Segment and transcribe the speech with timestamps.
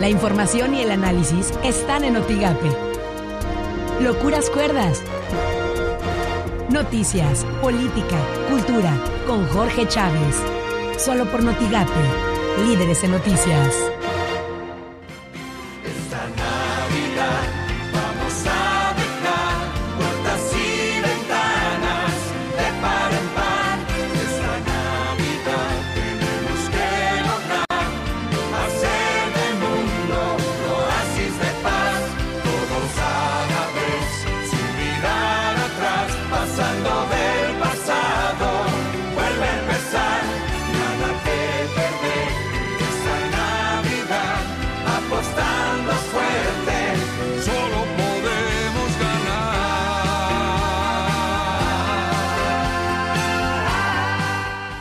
[0.00, 2.70] La información y el análisis están en Notigape.
[4.00, 5.02] Locuras Cuerdas.
[6.70, 8.16] Noticias, política,
[8.50, 8.92] cultura,
[9.26, 10.42] con Jorge Chávez.
[10.98, 11.92] Solo por Notigape,
[12.66, 13.76] líderes en noticias.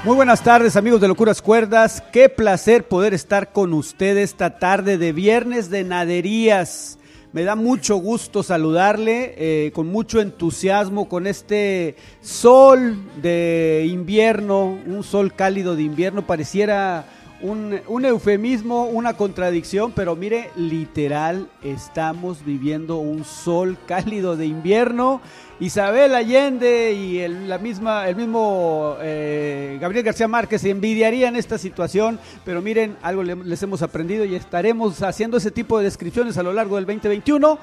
[0.03, 4.97] Muy buenas tardes amigos de Locuras Cuerdas, qué placer poder estar con ustedes esta tarde
[4.97, 6.97] de viernes de naderías.
[7.33, 15.03] Me da mucho gusto saludarle eh, con mucho entusiasmo con este sol de invierno, un
[15.03, 17.05] sol cálido de invierno, pareciera
[17.41, 25.21] un, un eufemismo, una contradicción, pero mire, literal, estamos viviendo un sol cálido de invierno.
[25.59, 31.57] Isabel Allende y el, la misma, el mismo eh, Gabriel García Márquez se envidiarían esta
[31.59, 36.37] situación, pero miren, algo le- les hemos aprendido y estaremos haciendo ese tipo de descripciones
[36.37, 37.59] a lo largo del 2021.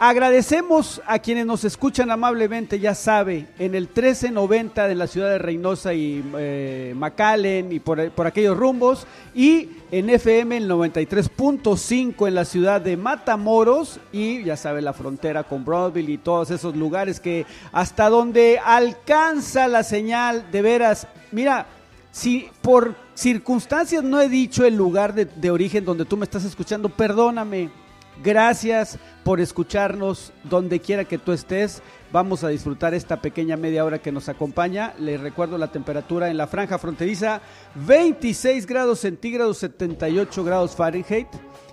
[0.00, 5.38] Agradecemos a quienes nos escuchan amablemente, ya sabe, en el 1390 de la ciudad de
[5.38, 12.34] Reynosa y eh, McAllen y por, por aquellos rumbos, y en FM el 93.5 en
[12.36, 17.18] la ciudad de Matamoros y ya sabe la frontera con Broadville y todos esos lugares
[17.18, 21.66] que hasta donde alcanza la señal, de veras, mira,
[22.12, 26.44] si por circunstancias no he dicho el lugar de, de origen donde tú me estás
[26.44, 27.68] escuchando, perdóname.
[28.22, 31.82] Gracias por escucharnos donde quiera que tú estés.
[32.10, 34.94] Vamos a disfrutar esta pequeña media hora que nos acompaña.
[34.98, 37.40] Les recuerdo la temperatura en la franja fronteriza,
[37.74, 41.28] 26 grados centígrados, 78 grados Fahrenheit.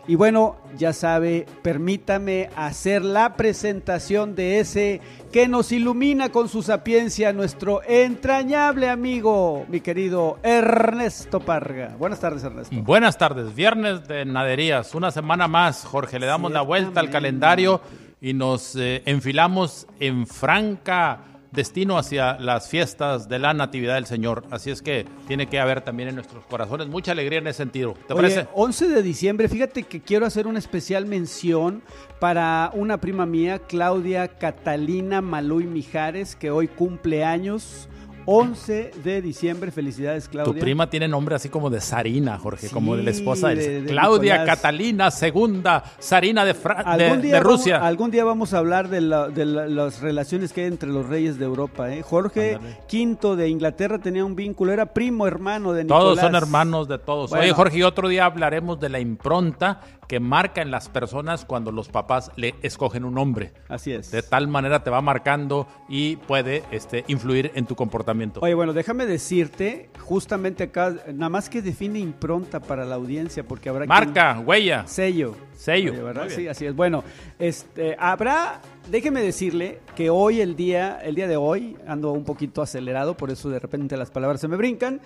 [0.07, 5.01] Y bueno, ya sabe, permítame hacer la presentación de ese
[5.31, 11.95] que nos ilumina con su sapiencia, nuestro entrañable amigo, mi querido Ernesto Parga.
[11.97, 12.75] Buenas tardes, Ernesto.
[12.83, 17.81] Buenas tardes, viernes de naderías, una semana más, Jorge, le damos la vuelta al calendario
[18.21, 24.43] y nos eh, enfilamos en franca destino hacia las fiestas de la Natividad del Señor.
[24.51, 27.93] Así es que tiene que haber también en nuestros corazones mucha alegría en ese sentido.
[28.07, 28.47] ¿Te Oye, parece?
[28.53, 31.81] 11 de diciembre, fíjate que quiero hacer una especial mención
[32.19, 37.87] para una prima mía, Claudia Catalina Maluy Mijares, que hoy cumple años.
[38.25, 40.53] 11 de diciembre, felicidades Claudia.
[40.53, 43.55] Tu prima tiene nombre así como de Sarina, Jorge, Sí, como de la esposa de,
[43.55, 44.55] de- de Claudia Nicolás.
[44.57, 47.73] Catalina Segunda Sarina de, Fra- de- Algún de día, Rusia.
[47.75, 50.89] Vamos, algún día vamos a hablar de, la- de la- las relaciones que hay entre
[50.89, 51.93] los reyes de Europa.
[51.93, 52.01] ¿eh?
[52.01, 52.77] Jorge Ándale.
[52.91, 56.03] V de Inglaterra tenía un vínculo, era primo hermano de Nicolás.
[56.03, 57.29] Todos son hermanos de todos.
[57.29, 57.43] Bueno.
[57.43, 61.71] Oye, Jorge, y otro día hablaremos de la impronta que marca en las personas cuando
[61.71, 63.53] los papás le escogen un nombre.
[63.67, 64.11] Así es.
[64.11, 68.39] De tal manera te va marcando y puede este, influir en tu comportamiento.
[68.41, 73.69] Oye, bueno, déjame decirte, justamente acá, nada más que define impronta para la audiencia, porque
[73.69, 74.85] habrá quien- Marca, huella.
[74.87, 75.35] Sello.
[75.55, 75.91] Sello.
[75.93, 76.27] Oye, ¿verdad?
[76.29, 76.75] Sí, así es.
[76.75, 77.03] Bueno,
[77.39, 78.61] este, habrá,
[78.91, 83.31] déjeme decirle que hoy, el día, el día de hoy, ando un poquito acelerado, por
[83.31, 85.01] eso de repente las palabras se me brincan.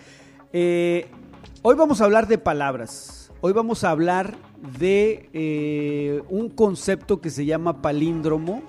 [0.51, 1.07] Eh,
[1.61, 3.19] hoy vamos a hablar de palabras.
[3.41, 4.35] Hoy vamos a hablar
[4.77, 8.61] de eh, un concepto que se llama palíndromo,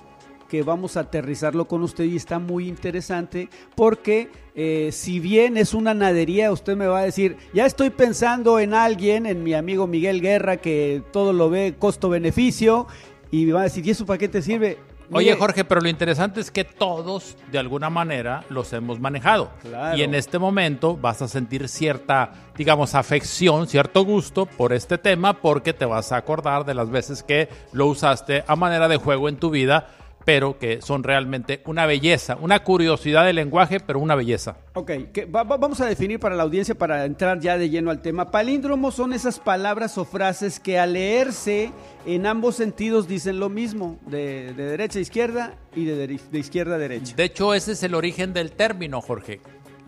[0.47, 5.73] que vamos a aterrizarlo con usted y está muy interesante porque eh, si bien es
[5.73, 9.87] una nadería, usted me va a decir, ya estoy pensando en alguien, en mi amigo
[9.87, 12.87] Miguel Guerra, que todo lo ve costo-beneficio,
[13.29, 14.77] y me va a decir, ¿y eso para qué te sirve?
[15.13, 19.51] Oye, Jorge, pero lo interesante es que todos, de alguna manera, los hemos manejado.
[19.61, 19.97] Claro.
[19.97, 25.33] Y en este momento vas a sentir cierta, digamos, afección, cierto gusto por este tema,
[25.33, 29.27] porque te vas a acordar de las veces que lo usaste a manera de juego
[29.27, 29.89] en tu vida,
[30.25, 34.57] pero que son realmente una belleza, una curiosidad del lenguaje, pero una belleza.
[34.73, 37.91] Ok, que va- va- vamos a definir para la audiencia, para entrar ya de lleno
[37.91, 38.31] al tema.
[38.31, 41.71] Palíndromos son esas palabras o frases que al leerse
[42.05, 46.39] en ambos sentidos dicen lo mismo, de, de derecha a izquierda y de, deri- de
[46.39, 47.15] izquierda a derecha.
[47.15, 49.41] De hecho, ese es el origen del término, Jorge.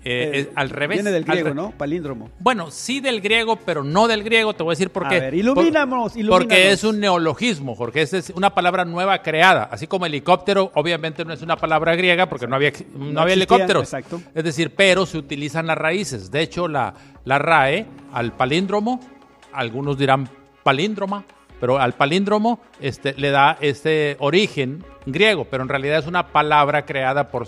[0.06, 0.98] Eh, Eh, es al revés.
[0.98, 1.72] Viene del griego, re- ¿no?
[1.72, 2.30] Palíndromo.
[2.40, 4.54] Bueno, sí del griego, pero no del griego.
[4.54, 5.20] Te voy a decir por A qué.
[5.20, 6.40] ver, ilumínanos, Por- ilumínanos.
[6.46, 8.02] Porque es un neologismo, Jorge.
[8.02, 9.64] Esa es una palabra nueva creada.
[9.72, 13.34] Así como helicóptero, obviamente no es una palabra griega porque no había, no No había
[13.36, 13.84] existía, helicópteros.
[13.84, 14.22] exacto.
[14.36, 16.30] Es decir, pero se utilizan las raíces.
[16.32, 19.00] De hecho, la, la RAE al palíndromo,
[19.54, 20.28] algunos dirán
[20.64, 21.24] palíndroma,
[21.64, 26.86] pero al palíndromo este, le da este origen griego, pero en realidad es una palabra
[26.86, 27.48] creada por,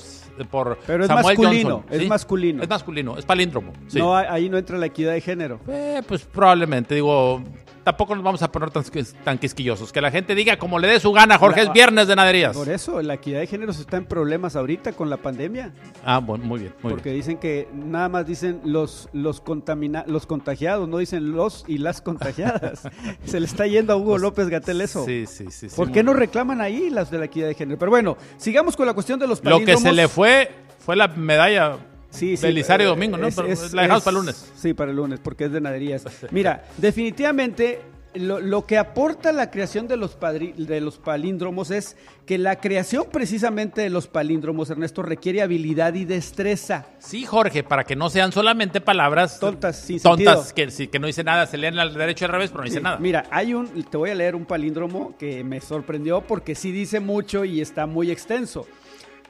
[0.50, 2.02] por Pero es Samuel masculino, Johnson.
[2.02, 2.64] es masculino.
[2.64, 3.74] Es masculino, es palíndromo.
[3.88, 4.00] sí.
[4.00, 5.60] No, ahí no entra la equidad de género.
[5.68, 7.44] Eh, pues probablemente, digo,
[7.86, 9.94] tampoco nos vamos a poner tan, quis- tan quisquillosos.
[9.94, 12.58] Que la gente diga como le dé su gana, Jorge, La- es viernes de naderías.
[12.58, 15.72] Por eso, la equidad de género está en problemas ahorita con la pandemia.
[16.04, 17.22] Ah, bueno, muy bien, muy porque bien.
[17.22, 22.02] dicen que nada más dicen los los contamina los contagiados, no dicen los y las
[22.02, 22.82] contagiadas.
[23.24, 25.06] Se le está yendo a Hugo López Gatel eso.
[25.06, 25.70] Pues, Sí, sí, sí.
[25.70, 27.78] sí, ¿Por qué no reclaman ahí las de la equidad de género?
[27.80, 31.08] Pero bueno, sigamos con la cuestión de los Lo que se le fue fue la
[31.08, 31.78] medalla
[32.16, 33.28] Sí, sí, Belisario eh, Domingo, ¿no?
[33.28, 34.52] es- es- la dejamos para el lunes.
[34.56, 36.04] Sí, para el lunes, porque es de naderías.
[36.32, 37.82] Mira, definitivamente
[38.16, 42.56] lo, lo que aporta la creación de los, padri- de los palíndromos es que la
[42.62, 46.86] creación precisamente de los palíndromos, Ernesto, requiere habilidad y destreza.
[47.00, 50.70] Sí, Jorge, para que no sean solamente palabras Tontas, sin tontas sentido.
[50.78, 52.80] que, que no dicen nada, se leen al derecho y al revés, pero no dicen
[52.80, 52.98] Sí, nada.
[53.00, 57.02] Mira, hay un, te voy a leer un palíndromo que me sorprendió porque sí dice
[57.02, 58.66] mucho y está muy extenso.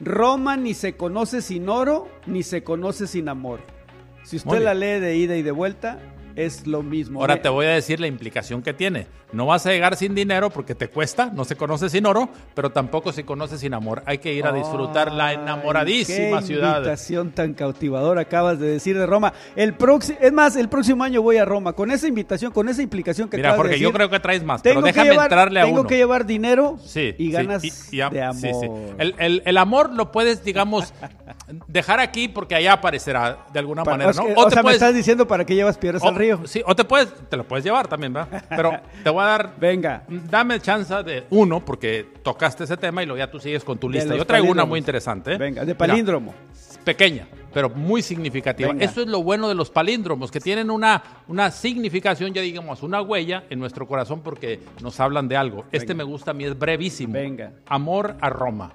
[0.00, 3.60] Roma ni se conoce sin oro, ni se conoce sin amor.
[4.24, 6.00] Si usted la lee de ida y de vuelta,
[6.36, 7.20] es lo mismo.
[7.20, 9.06] Ahora te voy a decir la implicación que tiene.
[9.32, 12.70] No vas a llegar sin dinero porque te cuesta, no se conoce sin oro, pero
[12.70, 14.02] tampoco se conoce sin amor.
[14.06, 16.76] Hay que ir a disfrutar la enamoradísima qué ciudad.
[16.76, 19.32] invitación tan cautivadora acabas de decir de Roma.
[19.56, 22.82] El próximo, es más, el próximo año voy a Roma con esa invitación, con esa
[22.82, 25.60] implicación que Mira, acabas de yo creo que traes más, tengo pero déjame llevar- entrarle
[25.60, 25.88] a tengo uno.
[25.88, 28.40] que llevar dinero Sí, y sí, ganas y- y am- de amor.
[28.40, 28.66] sí, sí.
[28.98, 30.94] El, el- el amor lo puedes, digamos,
[31.66, 36.02] dejar aquí porque allá aparecerá de alguna manera, o estás diciendo para qué llevas piedras
[36.02, 36.25] o- al río.
[36.44, 38.44] Sí, o te puedes, te lo puedes llevar también, ¿verdad?
[38.48, 40.04] Pero te voy a dar Venga.
[40.08, 43.88] Dame chance de uno, porque tocaste ese tema y luego ya tú sigues con tu
[43.88, 44.14] lista.
[44.16, 45.34] Yo traigo una muy interesante.
[45.34, 45.38] ¿eh?
[45.38, 46.34] Venga, de Mira, palíndromo.
[46.84, 48.68] pequeña, pero muy significativa.
[48.70, 48.84] Venga.
[48.84, 53.02] Eso es lo bueno de los palíndromos, que tienen una, una significación, ya digamos, una
[53.02, 55.64] huella en nuestro corazón porque nos hablan de algo.
[55.72, 56.04] Este Venga.
[56.04, 57.14] me gusta a mí, es brevísimo.
[57.14, 57.52] Venga.
[57.66, 58.72] Amor a Roma.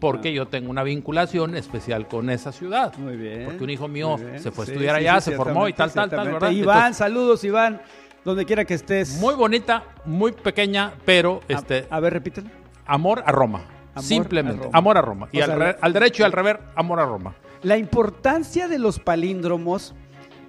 [0.00, 2.92] Porque yo tengo una vinculación especial con esa ciudad.
[2.98, 3.46] Muy bien.
[3.46, 5.90] Porque un hijo mío se fue a estudiar sí, allá, sí, se formó y tal,
[5.92, 6.32] tal, tal.
[6.32, 6.50] ¿verdad?
[6.50, 7.80] Iván, Entonces, saludos, Iván.
[8.24, 9.18] Donde quiera que estés.
[9.20, 12.48] muy bonita, muy pequeña, pero A- este, a, ver, repítelo.
[12.84, 13.60] Amor a Roma.
[13.94, 14.60] Amor Simplemente.
[14.60, 14.78] a Roma.
[14.78, 15.28] Amor a Roma.
[15.32, 17.34] Y O al, re- al derecho y al revés, amor a Roma.
[17.62, 19.94] La importancia de los palíndromos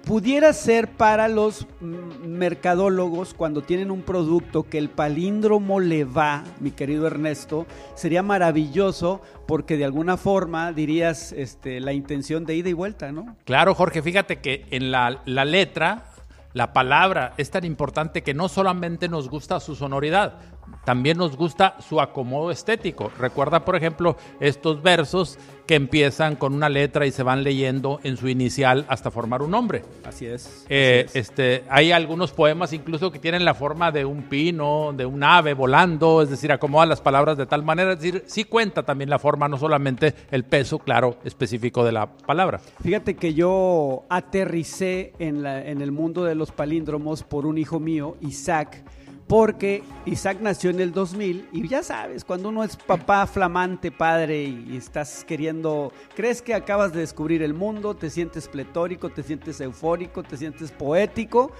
[0.08, 6.70] pudiera ser para los mercadólogos cuando tienen un producto que el palíndromo le va, mi
[6.70, 12.72] querido Ernesto, sería maravilloso porque de alguna forma dirías este, la intención de ida y
[12.72, 13.36] vuelta, ¿no?
[13.44, 16.06] Claro, Jorge, fíjate que en la, la letra,
[16.54, 20.38] la palabra es tan importante que no solamente nos gusta su sonoridad,
[20.84, 23.10] también nos gusta su acomodo estético.
[23.18, 28.16] Recuerda, por ejemplo, estos versos que empiezan con una letra y se van leyendo en
[28.16, 29.82] su inicial hasta formar un nombre.
[30.04, 30.64] Así es.
[30.70, 31.28] Eh, así es.
[31.28, 35.52] este, hay algunos poemas incluso que tienen la forma de un pino, de un ave
[35.52, 39.18] volando, es decir, acomoda las palabras de tal manera, es decir, sí cuenta también la
[39.18, 42.60] forma, no solamente el peso, claro, específico de la palabra.
[42.82, 47.78] Fíjate que yo aterricé en, la- en el mundo de los palíndromos por un hijo
[47.78, 48.82] mío, Isaac,
[49.28, 54.42] porque Isaac nació en el 2000 y ya sabes, cuando uno es papá flamante, padre
[54.44, 59.60] y estás queriendo, crees que acabas de descubrir el mundo, te sientes pletórico, te sientes
[59.60, 61.52] eufórico, te sientes poético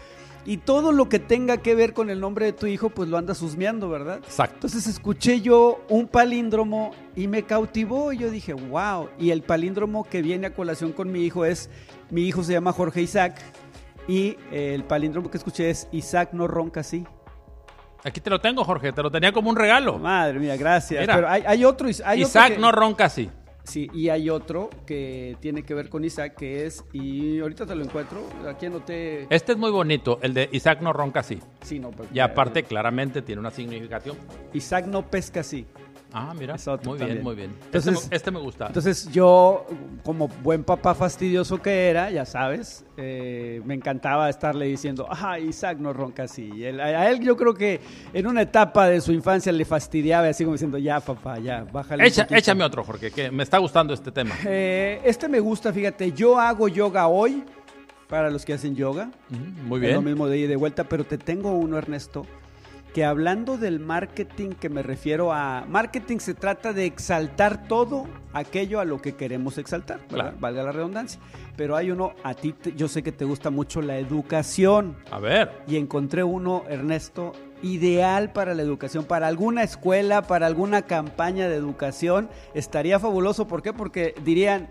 [0.46, 3.18] y todo lo que tenga que ver con el nombre de tu hijo, pues lo
[3.18, 4.20] andas husmeando, ¿verdad?
[4.24, 4.54] Exacto.
[4.54, 9.10] Entonces escuché yo un palíndromo y me cautivó y yo dije, wow.
[9.18, 11.68] Y el palíndromo que viene a colación con mi hijo es,
[12.08, 13.38] mi hijo se llama Jorge Isaac
[14.06, 17.04] y el palíndromo que escuché es Isaac no ronca así.
[18.04, 19.98] Aquí te lo tengo, Jorge, te lo tenía como un regalo.
[19.98, 21.00] Madre mía, gracias.
[21.00, 21.14] Mira.
[21.16, 23.30] Pero hay, hay otro, hay otro Isaac que- no ronca así.
[23.64, 27.74] Sí, y hay otro que tiene que ver con Isaac, que es, y ahorita te
[27.74, 29.26] lo encuentro, aquí anoté...
[29.28, 31.38] Este es muy bonito, el de Isaac no ronca así.
[31.60, 34.16] Sí, no, pero- Y aparte, claramente tiene una significación.
[34.54, 35.66] Isaac no pesca así.
[36.12, 36.54] Ah, mira.
[36.54, 37.54] Es otro Muy bien, muy bien.
[37.66, 38.66] Entonces- este, me, este me gusta.
[38.68, 39.66] Entonces yo,
[40.04, 45.78] como buen papá fastidioso que era, ya sabes, eh, me encantaba estarle diciendo, ah, Isaac
[45.78, 46.64] no ronca así.
[46.64, 47.80] Él- a él yo creo que
[48.14, 52.04] en una etapa de su infancia le fastidiaba, así como diciendo, ya papá, ya, bájale.
[52.06, 52.38] Echa- poquito".
[52.38, 54.34] échame otro, Jorge, que me está gustando este tema.
[54.46, 57.44] Eh, este me gusta, fíjate, yo hago yoga hoy,
[58.08, 59.10] para los que hacen yoga.
[59.66, 60.04] Muy Es lo bien.
[60.04, 62.24] mismo de ida y de vuelta, pero te tengo uno, Ernesto,
[62.94, 65.64] que hablando del marketing, que me refiero a...
[65.68, 70.00] Marketing se trata de exaltar todo aquello a lo que queremos exaltar,
[70.40, 71.20] valga la redundancia.
[71.56, 74.96] Pero hay uno, a ti, te- yo sé que te gusta mucho la educación.
[75.10, 75.50] A ver.
[75.66, 81.56] Y encontré uno, Ernesto, ideal para la educación, para alguna escuela, para alguna campaña de
[81.56, 82.28] educación.
[82.54, 83.48] Estaría fabuloso.
[83.48, 83.72] ¿Por qué?
[83.72, 84.68] Porque dirían,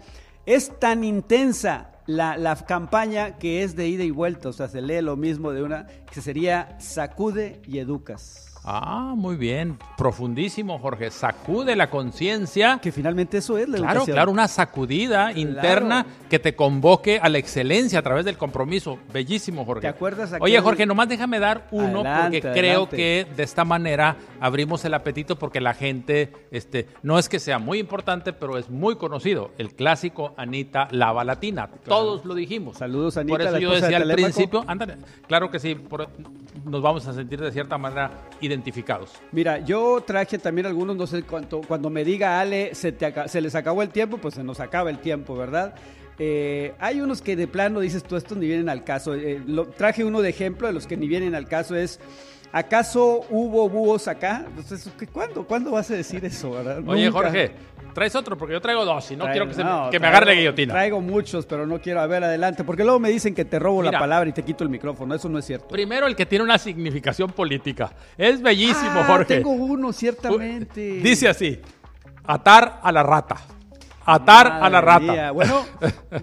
[0.47, 4.81] Es tan intensa la, la campaña que es de ida y vuelta, o sea, se
[4.81, 8.46] lee lo mismo de una, que sería sacude y educas.
[8.69, 9.77] Ah, muy bien.
[9.97, 11.09] Profundísimo, Jorge.
[11.09, 12.79] Sacude la conciencia.
[12.81, 14.15] Que finalmente eso es la Claro, educación.
[14.15, 18.99] claro, una sacudida interna que te convoque a la excelencia a través del compromiso.
[19.13, 19.83] Bellísimo, Jorge.
[19.83, 22.97] ¿Te acuerdas aquel- Oye, Jorge, nomás déjame dar uno Adelante, porque creo adelante.
[22.97, 27.59] que de esta manera abrimos el apetito porque la gente, este, no es que sea
[27.59, 29.51] muy importante, pero es muy conocido.
[29.57, 31.69] El clásico Anita Lava Latina.
[31.85, 32.77] Todos lo dijimos.
[32.79, 36.09] Saludos, Anita, Por eso la yo de decía al principio, ándale, claro que sí, por-
[36.67, 39.13] nos vamos a sentir de cierta manera identificados.
[39.31, 43.41] Mira, yo traje también algunos, no sé cuánto, cuando me diga Ale, se, te se
[43.41, 45.75] les acabó el tiempo, pues se nos acaba el tiempo, ¿verdad?
[46.19, 49.13] Eh, hay unos que de plano dices tú, estos ni vienen al caso.
[49.13, 49.41] Eh,
[49.77, 51.99] traje uno de ejemplo de los que ni vienen al caso, es,
[52.51, 54.45] ¿acaso hubo búhos acá?
[54.47, 56.79] Entonces, ¿qué- ¿cuándo, ¿Cuándo vas a decir eso, verdad?
[56.87, 57.19] Oye, Nunca.
[57.19, 57.51] Jorge,
[57.93, 59.99] traes otro porque yo traigo dos y no Traigo- quiero que, se me- no, que
[59.99, 60.73] me traigo- agarre la guillotina.
[60.73, 61.99] Traigo muchos, pero no quiero.
[62.01, 63.91] A ver, adelante, porque luego me dicen que te robo Mira.
[63.93, 65.13] la palabra y te quito el micrófono.
[65.15, 65.67] Eso no es cierto.
[65.67, 67.91] Primero el que tiene una significación política.
[68.17, 69.35] Es bellísimo, Ah, Jorge.
[69.37, 70.81] Tengo uno, ciertamente.
[71.01, 71.59] Dice así:
[72.25, 73.37] atar a la rata.
[74.09, 74.99] Atar a la rata.
[74.99, 75.31] mía.
[75.31, 75.65] Bueno,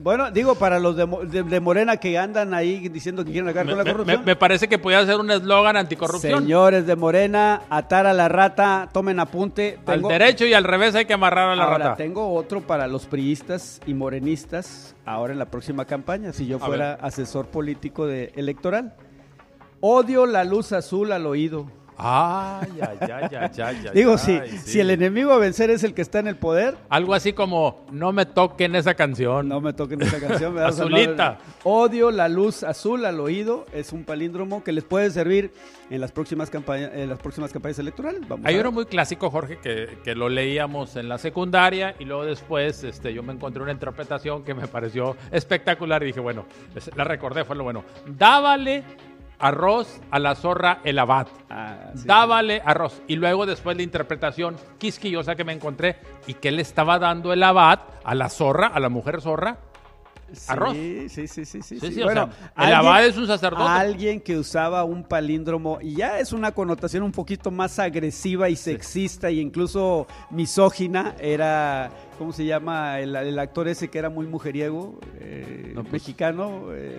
[0.02, 3.66] bueno, digo, para los de, de- de Morena que andan ahí diciendo que quieren acabar
[3.66, 4.22] Me, con la corrupción.
[4.24, 6.40] me parece que podía ser un eslogan anticorrupción.
[6.40, 9.78] Señores de Morena, atar a la rata, tomen apunte.
[9.86, 11.96] Al derecho y al revés hay que amarrar a la ahora, rata.
[11.96, 16.94] tengo otro para los priistas y morenistas ahora en la próxima campaña, si yo fuera
[16.94, 18.94] asesor político de electoral.
[19.80, 21.66] Odio la luz azul al oído.
[21.96, 24.58] Ay, ay, ay, ay, ay, Digo, ay, si, sí.
[24.58, 27.84] si el enemigo a vencer es el que está en el poder, Algo así como:
[27.92, 29.48] no me toquen esa canción.
[29.48, 30.58] no me toquen esa canción.
[30.64, 31.38] Azulita.
[31.62, 33.66] odio la luz azul al oído.
[33.72, 35.52] Es un palíndromo que les puede servir
[35.90, 38.20] en las próximas campañas, en las próximas campañas electorales.
[38.26, 42.24] Vamos Hay uno muy clásico, Jorge, que, que lo leíamos en la secundaria y luego
[42.24, 46.46] después este, yo me encontré una interpretación que me pareció espectacular y dije, bueno,
[46.96, 47.84] la recordé, fue lo bueno.
[48.06, 48.82] Dábale
[49.44, 51.26] arroz a la zorra el abad.
[51.50, 52.04] Ah, sí.
[52.06, 53.02] Dábale arroz.
[53.06, 55.96] Y luego después la interpretación quisquillosa que me encontré
[56.26, 59.58] y que le estaba dando el abad a la zorra, a la mujer zorra.
[60.32, 60.72] Sí, arroz.
[60.72, 61.62] Sí, sí, sí, sí.
[61.62, 61.92] Sí, sí.
[61.92, 63.68] sí, o bueno, sea, el abad es un sacerdote.
[63.68, 68.56] Alguien que usaba un palíndromo y ya es una connotación un poquito más agresiva y
[68.56, 71.14] sexista y incluso misógina.
[71.20, 73.00] Era, ¿cómo se llama?
[73.00, 75.92] El, el actor ese que era muy mujeriego, eh, No, pues.
[75.94, 76.98] mexicano, eh,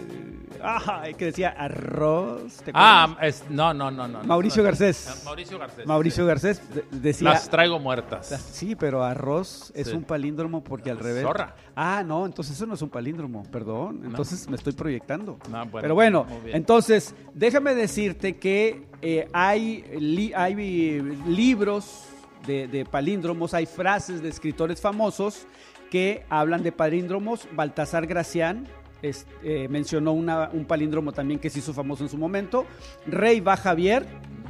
[0.61, 2.57] ah, que decía arroz.
[2.63, 4.19] ¿te Ah, es, no, no, no, no.
[4.21, 4.23] no.
[4.27, 5.21] Mauricio Garcés.
[5.25, 5.85] Mauricio Garcés.
[5.87, 7.29] Mauricio Garcés de- decía...
[7.29, 8.27] Las traigo muertas.
[8.51, 11.23] Sí, pero arroz es un palíndromo porque al revés.
[11.23, 11.55] Zorra.
[11.75, 14.01] Ah, no, entonces eso no es un palíndromo, perdón.
[14.05, 15.37] Entonces me estoy proyectando.
[15.49, 22.03] No, bueno, pero bueno, entonces déjame decirte que eh, hay, li- hay eh, libros
[22.47, 25.47] de, de palíndromos, hay frases de escritores famosos
[25.91, 27.47] que hablan de palíndromos.
[27.53, 28.67] Baltasar Gracián
[29.01, 32.65] es- eh, mencionó una- un palíndromo también que se hizo famoso en su momento.
[33.05, 34.05] Rey va Javier,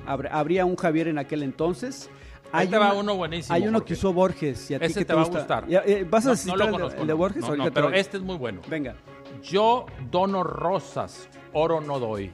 [0.07, 2.09] habr- habría un Javier en aquel entonces.
[2.51, 3.87] Ahí te va uno buenísimo, Hay uno Jorge.
[3.87, 4.71] que usó Borges.
[4.71, 5.39] Y a ti Ese que te, va a gusta?
[5.39, 5.65] gustar.
[5.69, 7.17] Eh, ¿Vas a no lo el de- conozco, el de no.
[7.17, 7.41] Borges?
[7.41, 8.61] No, te pero este es muy bueno.
[8.69, 8.95] Venga.
[9.43, 12.31] Yo dono rosas, oro no doy.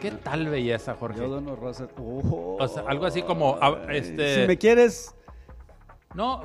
[0.00, 1.18] ¿Qué tal belleza, Jorge?
[1.20, 1.88] Yo dono rosas.
[1.98, 2.56] Oh.
[2.60, 5.14] O sea, algo así como, a- Ay, este- Si me quieres...
[6.14, 6.40] No,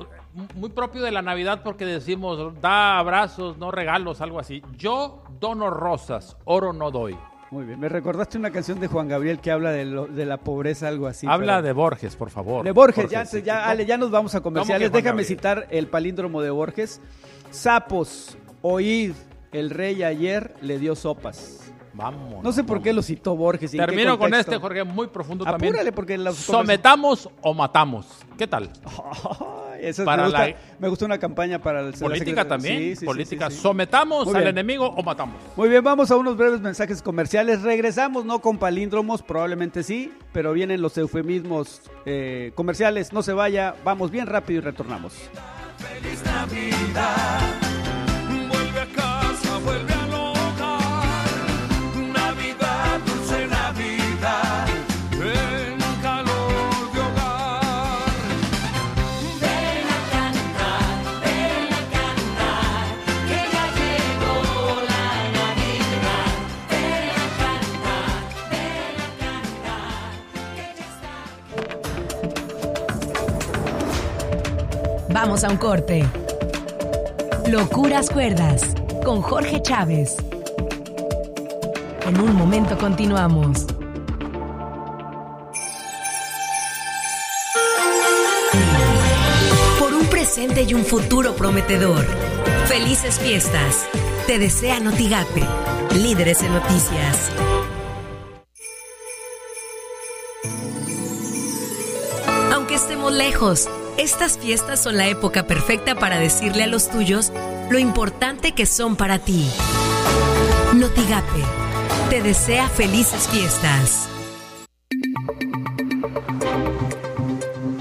[0.56, 4.62] muy propio de la Navidad porque decimos, da abrazos, no regalos, algo así.
[4.76, 7.16] Yo dono rosas, oro no doy.
[7.50, 7.80] Muy bien.
[7.80, 11.06] Me recordaste una canción de Juan Gabriel que habla de, lo- de la pobreza, algo
[11.06, 11.26] así.
[11.28, 12.64] Habla pero- de Borges, por favor.
[12.64, 13.64] De Borges, ya, sí, ya, ¿no?
[13.70, 14.88] Ale, ya nos vamos a comerciales.
[14.90, 15.38] ¿Cómo que Juan Déjame Gabriel?
[15.64, 17.00] citar el palíndromo de Borges.
[17.50, 19.12] Sapos, oíd,
[19.52, 21.63] el rey ayer le dio sopas.
[21.96, 22.42] Vamos.
[22.42, 23.72] No sé por qué lo citó Borges.
[23.72, 25.72] y Termino con este, Jorge, muy profundo también.
[25.74, 28.06] Apúrale porque la ¿Sometamos o matamos?
[28.36, 28.68] ¿Qué tal?
[28.84, 32.78] Ay, eso es- Para me, gusta, la- me gusta una campaña para el Política también.
[32.78, 33.48] Sí, sí, Política.
[33.48, 33.62] sí, sí.
[33.62, 34.48] ¿Sometamos Muy al bien.
[34.58, 35.36] enemigo o matamos?
[35.56, 37.62] Muy bien, vamos a unos breves mensajes comerciales.
[37.62, 43.12] Regresamos, no con palíndromos, probablemente sí, pero vienen los eufemismos eh, comerciales.
[43.12, 45.12] No se vaya, vamos bien rápido y retornamos.
[45.78, 47.40] Feliz Navidad.
[48.48, 50.03] Vuelve a casa, vuelve al
[75.26, 76.04] Vamos a un corte.
[77.46, 78.62] Locuras Cuerdas
[79.06, 80.16] con Jorge Chávez.
[82.06, 83.64] En un momento continuamos.
[89.78, 92.04] Por un presente y un futuro prometedor.
[92.66, 93.86] Felices fiestas.
[94.26, 95.42] Te desea Notigape,
[95.94, 97.30] líderes en noticias.
[102.52, 107.32] Aunque estemos lejos, estas fiestas son la época perfecta para decirle a los tuyos
[107.70, 109.48] lo importante que son para ti.
[110.74, 111.42] Notigape,
[112.10, 114.08] te desea felices fiestas.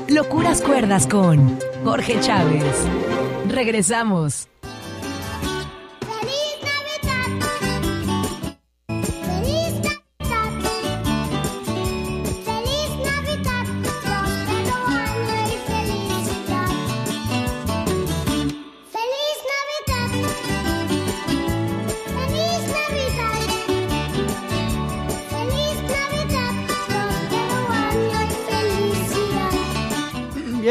[0.08, 2.64] Locuras cuerdas con Jorge Chávez.
[3.50, 4.48] Regresamos.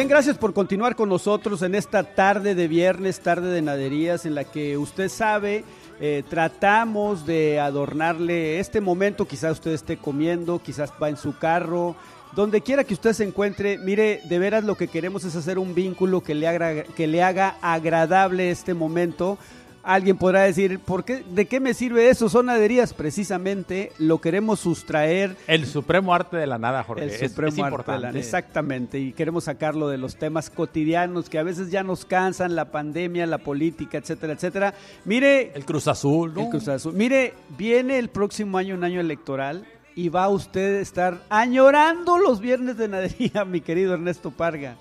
[0.02, 4.34] Bien, gracias por continuar con nosotros en esta tarde de viernes, tarde de naderías, en
[4.34, 5.64] la que usted sabe,
[6.00, 11.94] eh, tratamos de adornarle este momento, quizás usted esté comiendo, quizás va en su carro,
[12.34, 15.72] donde quiera que usted se encuentre, mire, de veras lo que queremos es hacer un
[15.72, 19.38] vínculo que le, que le haga agradable este momento.
[19.84, 22.28] Alguien podrá decir, ¿por qué, ¿de qué me sirve eso?
[22.28, 27.02] Son naderías, precisamente lo queremos sustraer El supremo arte de la nada, Jorge.
[27.04, 28.18] el Es- supremo es, arte de la- importante.
[28.20, 32.66] Exactamente, y queremos sacarlo de los temas cotidianos que a veces ya nos cansan, la
[32.66, 34.74] pandemia, la política, etcétera, etcétera.
[35.04, 36.42] Mire, El Cruz Azul, ¿no?
[36.42, 36.92] el Cruz Azul.
[36.94, 42.40] Mire, viene el próximo año un año electoral y va usted a estar añorando los
[42.40, 44.76] viernes de nadería, mi querido Ernesto Parga.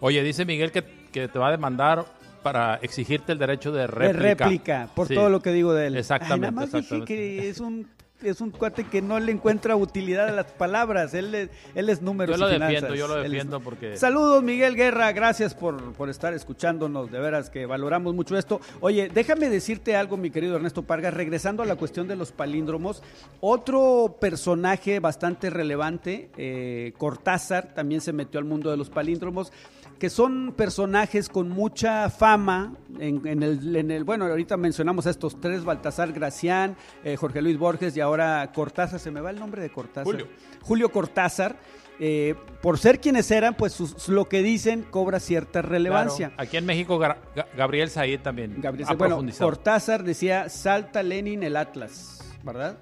[0.00, 2.06] Oye, dice Miguel que, que te va a demandar
[2.52, 4.44] para exigirte el derecho de De réplica.
[4.44, 5.14] réplica, por Sí.
[5.14, 5.96] todo lo que digo de él.
[5.96, 7.86] Exactamente, Ay, nada más dije que es un
[8.20, 11.14] es un cuate que no le encuentra utilidad a las palabras.
[11.14, 13.96] Él es, él es números Yo lo y defiendo, yo lo es- defiendo porque...
[13.96, 15.12] Saludos, Miguel Guerra.
[15.12, 17.12] Gracias por, por estar escuchándonos.
[17.12, 18.60] De veras que valoramos mucho esto.
[18.80, 21.12] Oye, déjame decirte algo, mi querido Ernesto Parga.
[21.12, 23.04] Regresando a la cuestión de los palíndromos,
[23.38, 29.52] otro personaje bastante relevante, eh, Cortázar, también se metió al mundo de los palíndromos
[29.98, 35.10] que son personajes con mucha fama en, en el, en el- bueno, ahorita mencionamos a
[35.10, 39.38] estos tres, Baltasar Gracián, eh, Jorge Luis Borges y ahora Cortázar, se me va el
[39.40, 40.04] nombre de Cortázar.
[40.04, 40.28] Julio.
[40.62, 41.56] Julio Cortázar,
[41.98, 46.28] eh, por ser quienes eran, pues sus- lo que dicen cobra cierta relevancia.
[46.28, 46.42] Claro.
[46.44, 47.16] Aquí en México, Ga-
[47.56, 49.20] Gabriel Said también Gabriel, ha bueno.
[49.38, 52.78] Cortázar decía, salta Lenin el Atlas, ¿verdad?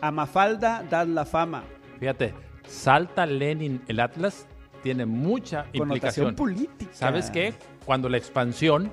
[0.00, 1.64] A Mafalda, dad la fama.
[1.98, 2.32] Fíjate,
[2.66, 4.46] salta Lenin el Atlas,
[4.82, 6.34] tiene mucha implicación.
[6.34, 6.90] política.
[6.92, 7.54] ¿Sabes qué?
[7.84, 8.90] Cuando la expansión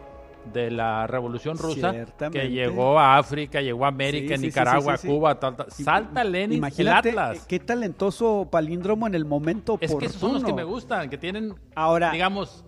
[0.53, 1.93] de la Revolución Rusa,
[2.31, 5.07] que llegó a África, llegó a América, Sí, sí, sí, Nicaragua, sí.
[5.07, 7.45] Cuba, tal, tal, salta Lenin Imagínate el Atlas.
[7.47, 10.73] qué talentoso palíndromo en el momento Es que esos son los que me oportuno.
[10.73, 12.63] gustan, que tienen, Ahora- digamos,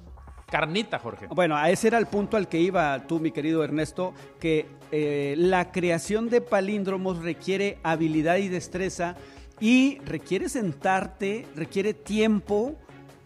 [0.48, 1.28] carnita, Jorge.
[1.28, 5.36] Bueno, a ese era el punto al que iba tú, mi querido Ernesto, que eh,
[5.38, 9.16] la creación de palíndromos requiere habilidad y destreza
[9.62, 12.76] y requiere sentarte, requiere tiempo.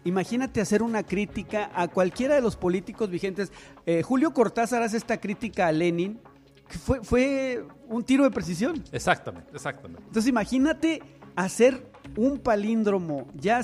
[0.04, 3.52] Imagínate hacer una crítica a cualquiera de los políticos vigentes.
[3.86, 6.20] Eh, Julio Cortázar hace esta crítica a Lenin,
[6.68, 8.82] que fue, fue un tiro de precisión.
[8.92, 10.02] Exactamente, exactamente.
[10.06, 11.02] Entonces imagínate
[11.36, 11.86] hacer
[12.16, 13.26] un palíndromo.
[13.34, 13.62] Ya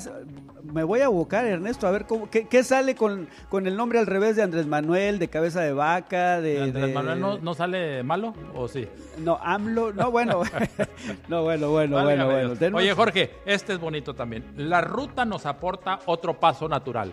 [0.63, 3.99] me voy a abocar, Ernesto, a ver cómo, qué, qué sale con, con el nombre
[3.99, 6.61] al revés de Andrés Manuel, de cabeza de vaca, de...
[6.61, 8.87] Andrés de- Manuel no, no sale malo o sí?
[9.17, 10.41] No, AMLO, no, bueno,
[11.27, 12.77] no, bueno, bueno, bueno, bueno.
[12.77, 14.43] Oye, Jorge, este es bonito también.
[14.57, 17.11] La ruta nos aporta otro paso natural.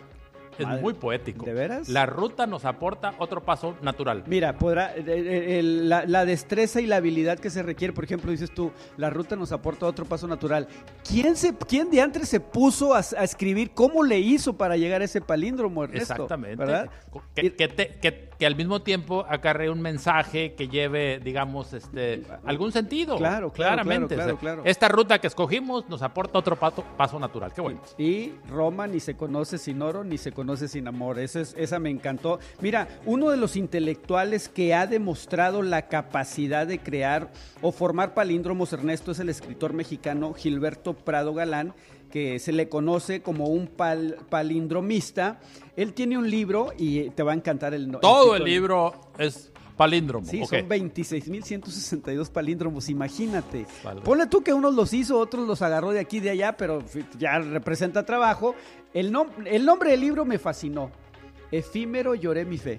[0.59, 1.47] Es Madre, muy poético.
[1.47, 1.89] ¿de veras?
[1.89, 4.25] La ruta nos aporta otro paso natural.
[4.27, 8.05] Mira, podrá, eh, eh, el- la, la destreza y la habilidad que se requiere, por
[8.05, 10.67] ejemplo, dices tú, la ruta nos aporta otro paso natural.
[11.09, 15.01] ¿Quién, se, quién de antes se puso a, a escribir cómo le hizo para llegar
[15.01, 16.13] a ese palíndromo, Ernesto?
[16.15, 16.57] Exactamente.
[16.57, 16.91] ¿Verdad?
[17.35, 22.23] Que, que te- que- que al mismo tiempo acarree un mensaje que lleve, digamos, este,
[22.45, 23.17] algún sentido.
[23.17, 24.15] Claro, claro, claramente.
[24.15, 24.63] claro, claro.
[24.65, 27.53] Esta ruta que escogimos nos aporta otro paso, paso natural.
[27.53, 27.81] Qué bueno.
[27.99, 31.19] Y Roma ni se conoce sin oro ni se conoce sin amor.
[31.19, 32.39] Esa, es- esa me encantó.
[32.61, 38.73] Mira, uno de los intelectuales que ha demostrado la capacidad de crear o formar palíndromos,
[38.73, 41.75] Ernesto, es el escritor mexicano Gilberto Prado Galán,
[42.11, 45.41] que se le conoce como un pal- palindromista.
[45.77, 49.53] Él tiene un libro y te va a encantar el no- Todo el libro es
[49.77, 50.27] palíndromo.
[50.27, 50.49] Sí, ok.
[50.49, 53.67] son 26.162 palíndromos, imagínate.
[53.85, 54.01] Vale.
[54.03, 56.83] Ponle tú que unos los hizo, otros los agarró de aquí y de allá, pero
[57.19, 58.55] ya representa trabajo.
[58.93, 60.91] El, nom- el nombre del libro me fascinó.
[61.51, 62.79] Efímero lloré mi fe.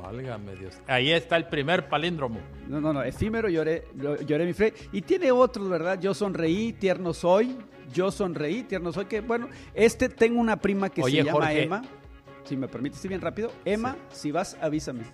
[0.00, 0.74] Válgame Dios.
[0.86, 2.38] Ahí está el primer palíndromo.
[2.68, 4.72] No, no, no, efímero lloré, lo- lloré mi fe.
[4.92, 6.00] Y tiene otros, ¿verdad?
[6.00, 7.56] Yo sonreí, tierno soy.
[7.92, 9.06] Yo sonreí, tierno soy.
[9.06, 11.62] Que bueno, este tengo una prima que Oye, se llama Jorge.
[11.62, 11.82] Emma.
[12.44, 13.52] Si me permites, bien rápido.
[13.64, 15.04] Emma, si vas, avísame.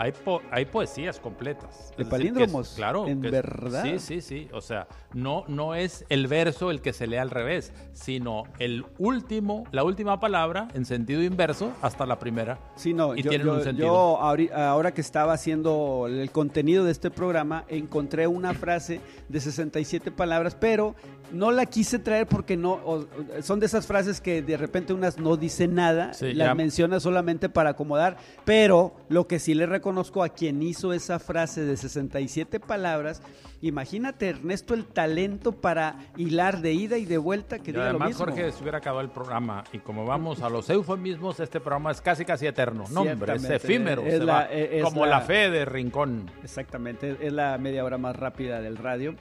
[0.00, 1.92] Hay, po- hay poesías completas.
[1.98, 2.74] ¿De palíndromos?
[2.76, 3.06] claro.
[3.08, 3.82] ¿En que es- verdad?
[3.84, 4.48] Sí, sí, sí.
[4.52, 8.84] O sea, no, no es el verso el que se lee al revés, sino el
[8.98, 12.58] último, la última palabra en sentido inverso hasta la primera.
[12.76, 13.86] Sí, no, y yo, tienen yo- un sentido.
[13.88, 14.20] yo
[14.54, 20.54] ahora que estaba haciendo el contenido de este programa, encontré una frase de 67 palabras,
[20.54, 20.94] pero
[21.32, 23.04] no la quise traer porque no, o-
[23.42, 27.48] son de esas frases que de repente unas no dicen nada, Sí, las menciona solamente
[27.48, 32.60] para acomodar, pero lo que sí le reconozco a quien hizo esa frase de 67
[32.60, 33.22] palabras,
[33.62, 37.88] imagínate Ernesto el talento para hilar de ida y de vuelta que Y diga lo
[37.90, 38.26] además, mismo.
[38.26, 39.64] Jorge, se hubiera acabado el programa.
[39.72, 42.84] Y como vamos a los eufemismos, este programa es casi casi eterno.
[42.90, 44.02] No, hombre, es efímero.
[44.02, 44.42] Es se la- va.
[44.52, 46.30] es como la- la fe de Rincón.
[46.44, 49.14] Exactamente, es la media hora más rápida del radio.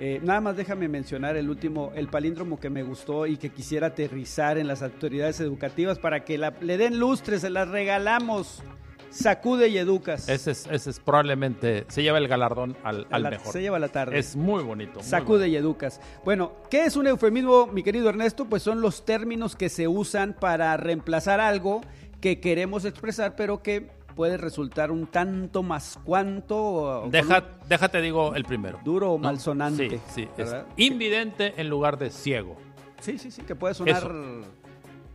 [0.00, 3.88] Eh, nada más déjame mencionar el último, el palíndromo que me gustó y que quisiera
[3.88, 8.62] aterrizar en las autoridades educativas para que la- le den lustre, se las regalamos.
[9.10, 10.28] Sacude y educas.
[10.28, 13.52] Ese es, ese es probablemente, se lleva el galardón al, A al la- mejor.
[13.52, 14.18] Se lleva la tarde.
[14.18, 15.00] Es muy bonito.
[15.00, 16.00] muy Sacude y educas.
[16.24, 18.44] Bueno, ¿qué es un eufemismo, mi querido Ernesto?
[18.44, 21.80] Pues son los términos que se usan para reemplazar algo
[22.20, 27.08] que queremos expresar, pero que puede resultar un tanto más cuanto.
[27.10, 28.80] Deja, un- déjate, digo el primero.
[28.84, 29.24] Duro o ¿no?
[29.24, 30.28] malsonante, Sí, sí.
[30.36, 32.56] Es invidente en lugar de ciego.
[33.00, 33.96] Sí, sí, sí, que puede sonar.
[34.02, 34.12] Eso.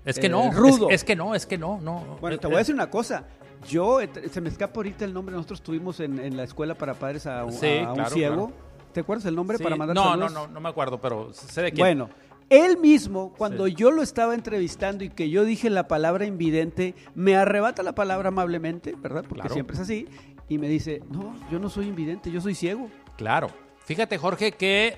[0.06, 0.52] Es que Eh, no.
[0.52, 0.90] rudo.
[0.90, 2.18] Es, es que no, es que no, no.
[2.22, 3.26] Bueno, Eh, te voy a eh, decir una cosa.
[3.68, 4.00] Yo,
[4.32, 5.36] se me escapa ahorita el nombre.
[5.36, 8.36] Nosotros tuvimos en, en la escuela para padres a, un- Sí, a un claro, ciego.
[8.48, 8.54] claro.
[8.94, 10.34] ¿Te acuerdas el nombre sí, para mandar no, no, saludos?
[10.34, 11.84] no, no me acuerdo, pero sé de quién.
[11.84, 12.10] Bueno,
[12.50, 13.74] él mismo, cuando Sí.
[13.74, 18.28] yo lo estaba entrevistando y que yo dije la palabra invidente, me arrebata la palabra
[18.30, 19.22] amablemente, ¿verdad?
[19.28, 19.54] Porque Claro.
[19.54, 20.08] siempre es así.
[20.50, 22.90] Y me dice, no, yo no soy invidente, yo soy ciego.
[23.18, 23.48] Claro.
[23.86, 24.98] Fíjate, Jorge, que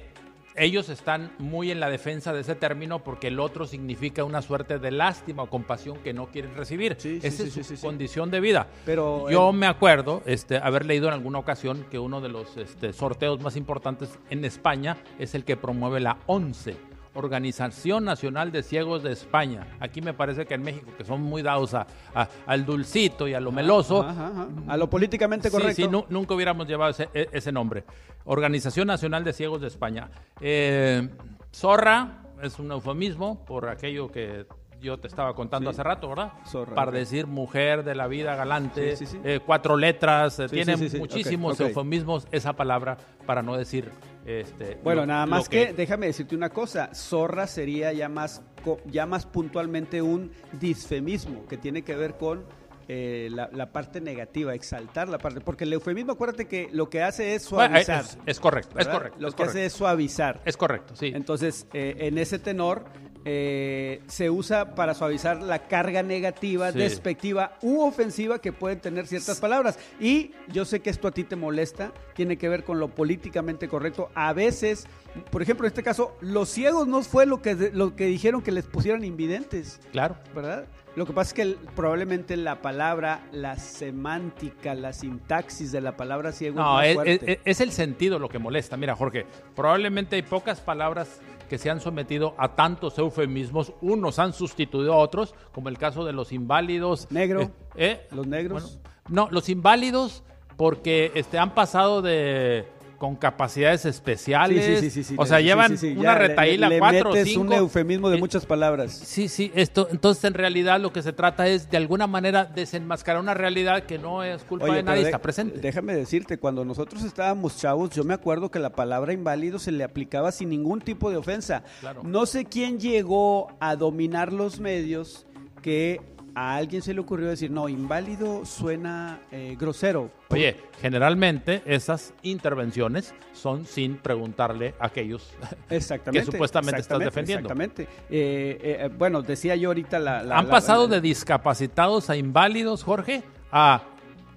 [0.58, 4.80] ellos están muy en la defensa de ese término porque el otro significa una suerte
[4.80, 6.96] de lástima o compasión que no quieren recibir.
[6.98, 8.68] Sí, Esa sí, es su sí, condición de vida.
[8.86, 12.94] Pero Yo me acuerdo este, haber leído en alguna ocasión que uno de los este,
[12.94, 16.76] sorteos más importantes en España es el que promueve la ONCE.
[17.16, 19.66] Organización Nacional de Ciegos de España.
[19.80, 23.34] Aquí me parece que en México, que son muy dados a- a- al dulcito y
[23.34, 24.48] a lo meloso, Ajá, ajá.
[24.68, 25.76] A lo políticamente Sí, correcto.
[25.76, 27.84] Sí, nu- nunca hubiéramos llevado ese, e- ese nombre.
[28.26, 30.10] Organización Nacional de Ciegos de España.
[30.42, 31.10] Eh,
[31.54, 34.46] zorra es un eufemismo por aquello que
[34.82, 35.76] yo te estaba contando Sí.
[35.76, 36.34] hace rato, ¿verdad?
[36.46, 39.22] Zorra, Para decir mujer de la vida galante, Sí, sí, sí.
[39.24, 40.98] eh, cuatro letras, eh, Sí, tiene sí, sí, sí.
[40.98, 43.90] muchísimos eufemismos esa palabra para no decir
[44.26, 48.42] este Bueno, lo- nada más que, déjame decirte una cosa, zorra sería ya más,
[48.86, 52.44] ya más puntualmente un disfemismo, que tiene que ver con
[52.88, 57.02] eh, la, la parte negativa, exaltar la parte, porque el eufemismo, acuérdate que lo que
[57.02, 58.04] hace es eh, suavizar.
[58.04, 59.18] es, es correcto, es correcto.
[59.20, 59.58] Lo es que correcto.
[59.58, 60.42] hace es suavizar.
[60.46, 61.12] Es correcto, sí.
[61.16, 62.86] Entonces, eh, en ese tenor,
[63.28, 66.78] eh, se usa para suavizar la carga negativa, Sí.
[66.78, 69.80] despectiva u ofensiva que pueden tener ciertas palabras.
[70.00, 73.68] Y yo sé que esto a ti te molesta, tiene que ver con lo políticamente
[73.68, 74.10] correcto.
[74.14, 74.86] A veces,
[75.32, 78.52] por ejemplo, en este caso, los ciegos no fue lo que, lo que dijeron que
[78.52, 80.16] les pusieran invidentes, Claro.
[80.36, 80.66] ¿verdad?
[80.96, 86.32] Lo que pasa es que probablemente la palabra, la semántica, la sintaxis de la palabra
[86.32, 87.32] ciego No, es más fuerte.
[87.34, 88.78] es- es el sentido lo que molesta.
[88.78, 93.74] Mira, Jorge, probablemente hay pocas palabras que se han sometido a tantos eufemismos.
[93.82, 97.10] Unos han sustituido a otros, como el caso de los inválidos.
[97.12, 97.42] Negro.
[97.42, 98.80] Eh, eh, Los negros.
[99.10, 100.24] no, los inválidos
[100.58, 102.66] porque este, han pasado de
[102.98, 104.80] con capacidades especiales.
[104.80, 107.42] Sí, sí, sí, o sea, llevan una le- retaíla le, cuatro o metes cinco.
[107.42, 108.94] un eufemismo de Eh, muchas palabras.
[108.94, 113.22] Sí, sí, esto, entonces en realidad lo que se trata es de alguna manera desenmascarar
[113.22, 115.60] una realidad que no es culpa Oye, de nadie, de- está presente.
[115.60, 119.84] Déjame decirte, cuando nosotros estábamos chavos, yo me acuerdo que la palabra inválido se le
[119.84, 121.64] aplicaba sin ningún tipo de ofensa.
[121.82, 122.02] Claro.
[122.04, 125.26] No sé quién llegó a dominar los medios
[125.62, 126.00] que
[126.36, 130.12] a alguien se le ocurrió decir, no, inválido suena eh, grosero.
[130.30, 135.32] Oye, generalmente esas intervenciones son sin preguntarle a aquellos.
[135.70, 136.26] Exactamente.
[136.26, 137.48] que supuestamente estás defendiendo.
[137.48, 137.84] Exactamente.
[138.10, 140.24] Eh, eh, bueno, decía yo ahorita la...
[140.24, 143.84] la- Han la- pasado la- de discapacitados a inválidos, Jorge, a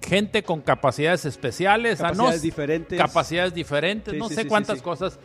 [0.01, 2.97] gente con capacidades especiales, a Capacidades no- diferentes.
[2.97, 5.19] capacidades diferentes, Sí, no sí, sé sí, cuántas cosas.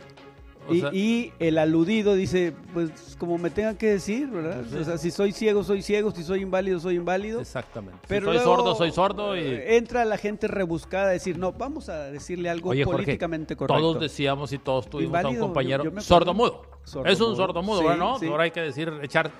[0.69, 4.63] Y, sea, y el aludido dice, pues como me tengan que decir, ¿verdad?
[4.69, 4.77] Sí.
[4.77, 7.39] O sea, si soy ciego, soy ciego, si soy inválido, soy inválido.
[7.41, 7.99] exactamente.
[8.01, 11.37] Si Pero soy luego, sordo, soy sordo y eh, Entra la gente rebuscada a decir,
[11.37, 13.79] no, vamos a decirle algo Oye, Jorge, políticamente correcto.
[13.81, 16.63] todos decíamos y todos tuvimos a un compañero yo- yo sordomudo.
[16.83, 17.11] Sordomudo.
[17.13, 17.99] Es un sordomudo, Sí, ¿verdad?
[17.99, 18.19] ¿no?
[18.19, 18.27] sí.
[18.27, 19.31] Ahora hay que decir, echar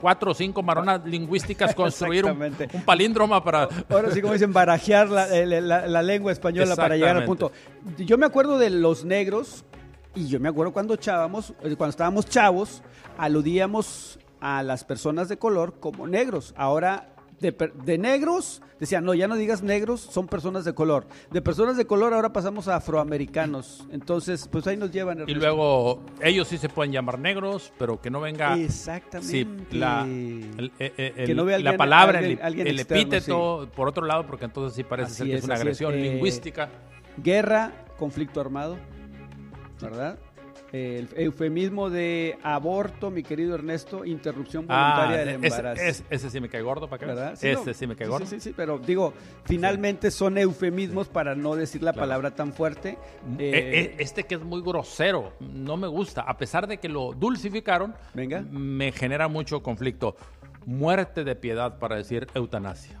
[0.00, 3.68] cuatro o cinco maronas lingüísticas, construir un, un palíndroma para...
[3.88, 7.52] Ahora sí, como dicen, barajear la, eh, la- la lengua española para llegar al punto.
[7.98, 9.64] Yo me acuerdo de los negros,
[10.14, 12.82] y yo me acuerdo cuando chábamos, eh, cuando estábamos chavos,
[13.18, 16.54] aludíamos a las personas de color como negros.
[16.56, 17.50] Ahora de,
[17.84, 21.06] de negros, decían, no, ya no digas negros, son personas de color.
[21.30, 23.86] De personas de color ahora pasamos a afroamericanos.
[23.90, 25.18] Entonces, pues ahí nos llevan.
[25.18, 25.40] Y Ernesto.
[25.40, 28.56] luego, ellos sí se pueden llamar negros, pero que no venga.
[28.56, 29.30] Exactamente.
[29.70, 32.78] Sí, la, el- eh, eh, Que el- no vea la palabra, alguien- el, alguien el
[32.78, 35.54] externo, epíteto, por otro lado, porque entonces sí parece Así ser que es, es, una
[35.54, 35.60] es.
[35.60, 36.68] agresión lingüística.
[37.16, 38.76] Guerra, conflicto armado,
[39.80, 40.18] ¿verdad?
[40.72, 45.82] El eufemismo de aborto, mi querido Ernesto, interrupción voluntaria del Ah, ese, embarazo.
[45.82, 47.06] ese- ese sí me cae gordo, ¿para qué?
[47.06, 47.34] ¿verdad?
[47.36, 47.74] Sí, ese no.
[47.74, 48.26] sí me cae Sí, gordo.
[48.26, 49.12] Sí, sí, sí, pero digo,
[49.44, 52.02] finalmente son eufemismos para no decir la Claro.
[52.08, 52.90] palabra tan fuerte.
[52.90, 52.96] Eh,
[53.38, 56.22] Eh, eh, este que es muy grosero, no me gusta.
[56.22, 58.42] A pesar de que lo dulcificaron, Venga.
[58.50, 60.16] me genera mucho conflicto.
[60.66, 62.98] Muerte de piedad para decir eutanasia.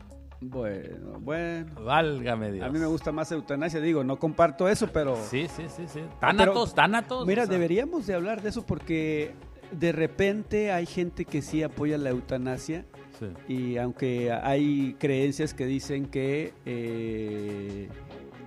[0.50, 1.72] Bueno, bueno.
[1.82, 2.66] Válgame Dios.
[2.66, 5.16] A mí me gusta más eutanasia, digo, no comparto eso, pero...
[5.16, 6.00] Sí, sí, sí, sí.
[6.00, 7.26] Pero- Tánatos, tánatos.
[7.26, 9.32] Mira, o sea, deberíamos de hablar de eso porque
[9.72, 12.84] de repente hay gente que sí apoya la eutanasia
[13.18, 13.52] sí.
[13.52, 17.88] y aunque hay creencias que dicen que eh,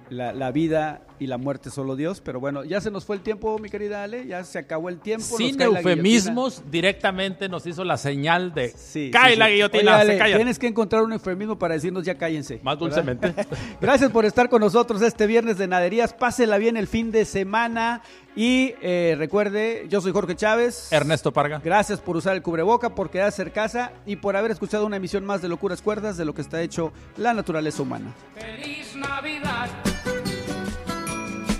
[0.09, 3.21] la, la vida y la muerte solo Dios, pero bueno, ya se nos fue el
[3.21, 5.25] tiempo, mi querida Ale, ya se acabó el tiempo.
[5.37, 10.11] Sin eufemismos, directamente nos hizo la señal de Sí, cae sí, la guillotina, Oye, se
[10.11, 10.35] Ale, calla.
[10.35, 12.59] Tienes que encontrar un eufemismo para decirnos ya cállense.
[12.63, 13.03] Más ¿verdad?
[13.03, 13.33] dulcemente.
[13.81, 16.13] Gracias por estar con nosotros este viernes de Naderías.
[16.13, 18.01] Pásela bien el fin de semana.
[18.35, 20.91] Y eh, recuerde, yo soy Jorge Chávez.
[20.91, 21.59] Ernesto Parga.
[21.63, 25.25] Gracias por usar el cubreboca, por quedarse en casa y por haber escuchado una emisión
[25.25, 28.13] más de Locuras Cuerdas de lo que está hecho la naturaleza humana.
[28.35, 29.69] Feliz Navidad.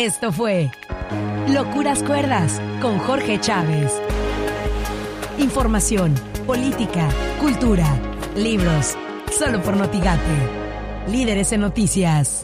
[0.00, 0.70] Esto fue
[1.50, 3.92] Locuras Cuerdas con Jorge Chávez.
[5.36, 6.14] Información,
[6.46, 7.06] política,
[7.38, 7.86] cultura,
[8.34, 8.96] libros,
[9.38, 10.22] solo por Notigate.
[11.06, 12.39] Líderes en noticias.